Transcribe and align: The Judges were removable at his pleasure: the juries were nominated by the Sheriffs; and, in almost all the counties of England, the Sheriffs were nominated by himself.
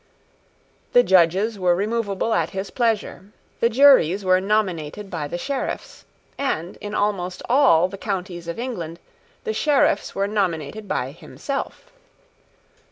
The 0.93 1.03
Judges 1.03 1.59
were 1.59 1.75
removable 1.75 2.33
at 2.33 2.49
his 2.57 2.71
pleasure: 2.71 3.25
the 3.59 3.69
juries 3.69 4.25
were 4.25 4.41
nominated 4.41 5.11
by 5.11 5.27
the 5.27 5.37
Sheriffs; 5.37 6.05
and, 6.39 6.75
in 6.77 6.95
almost 6.95 7.43
all 7.47 7.87
the 7.87 7.99
counties 7.99 8.47
of 8.47 8.57
England, 8.57 8.97
the 9.43 9.53
Sheriffs 9.53 10.15
were 10.15 10.25
nominated 10.27 10.87
by 10.87 11.11
himself. 11.11 11.91